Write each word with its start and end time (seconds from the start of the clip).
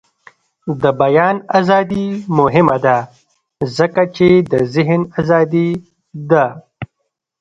د 0.81 0.83
بیان 1.01 1.35
ازادي 1.59 2.05
مهمه 2.39 2.77
ده 2.85 2.97
ځکه 3.77 4.03
چې 4.15 4.27
د 4.51 4.53
ذهن 4.73 5.01
ازادي 5.19 5.69
ده. 6.31 6.45